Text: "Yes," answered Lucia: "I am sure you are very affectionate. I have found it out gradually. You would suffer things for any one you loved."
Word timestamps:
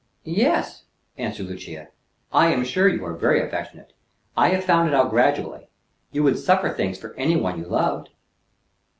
"Yes," 0.25 0.85
answered 1.19 1.45
Lucia: 1.45 1.89
"I 2.33 2.47
am 2.47 2.65
sure 2.65 2.87
you 2.87 3.05
are 3.05 3.13
very 3.13 3.39
affectionate. 3.39 3.93
I 4.35 4.47
have 4.49 4.63
found 4.65 4.87
it 4.89 4.95
out 4.95 5.11
gradually. 5.11 5.69
You 6.11 6.23
would 6.23 6.39
suffer 6.39 6.71
things 6.71 6.97
for 6.97 7.13
any 7.17 7.35
one 7.35 7.59
you 7.59 7.65
loved." 7.65 8.09